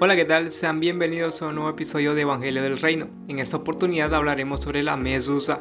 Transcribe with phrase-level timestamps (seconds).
[0.00, 0.52] Hola, ¿qué tal?
[0.52, 3.08] Sean bienvenidos a un nuevo episodio de Evangelio del Reino.
[3.26, 5.60] En esta oportunidad hablaremos sobre la mezuzá.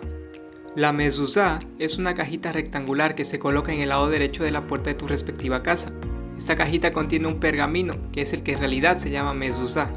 [0.76, 4.68] La mezuzá es una cajita rectangular que se coloca en el lado derecho de la
[4.68, 5.92] puerta de tu respectiva casa.
[6.38, 9.89] Esta cajita contiene un pergamino, que es el que en realidad se llama mezuzá.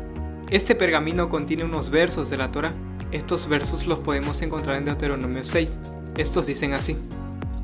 [0.50, 2.72] Este pergamino contiene unos versos de la Torah.
[3.12, 5.78] Estos versos los podemos encontrar en Deuteronomio 6.
[6.16, 6.97] Estos dicen así: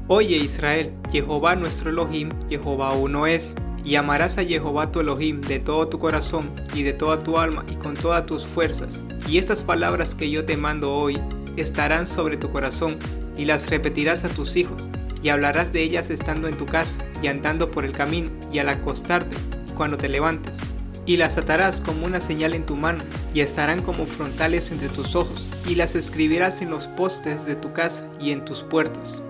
[0.08, 5.60] Oye Israel, Jehová nuestro Elohim, Jehová uno es y amarás a Jehová tu Elohim de
[5.60, 9.04] todo tu corazón y de toda tu alma y con todas tus fuerzas.
[9.28, 11.18] Y estas palabras que yo te mando hoy
[11.56, 12.98] estarán sobre tu corazón
[13.36, 14.88] y las repetirás a tus hijos
[15.22, 18.68] y hablarás de ellas estando en tu casa y andando por el camino y al
[18.68, 19.36] acostarte
[19.76, 20.58] cuando te levantes.
[21.06, 25.14] Y las atarás como una señal en tu mano y estarán como frontales entre tus
[25.14, 29.22] ojos y las escribirás en los postes de tu casa y en tus puertas.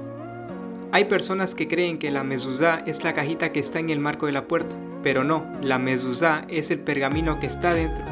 [0.96, 4.24] Hay personas que creen que la mezuzá es la cajita que está en el marco
[4.24, 8.02] de la puerta, pero no, la mezuzá es el pergamino que está dentro.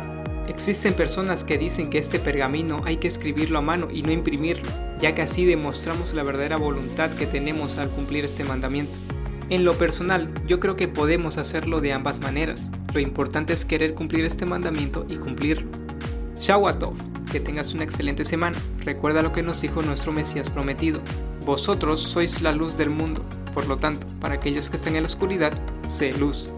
[0.48, 4.70] Existen personas que dicen que este pergamino hay que escribirlo a mano y no imprimirlo,
[5.00, 8.92] ya que así demostramos la verdadera voluntad que tenemos al cumplir este mandamiento.
[9.48, 12.70] En lo personal, yo creo que podemos hacerlo de ambas maneras.
[12.92, 15.70] Lo importante es querer cumplir este mandamiento y cumplirlo.
[16.38, 16.92] Shawatov,
[17.32, 18.58] que tengas una excelente semana.
[18.80, 21.00] Recuerda lo que nos dijo nuestro Mesías prometido.
[21.45, 25.09] Vosotros sois la luz del mundo, por lo tanto, para aquellos que están en la
[25.09, 25.53] oscuridad,
[25.89, 26.48] sé luz.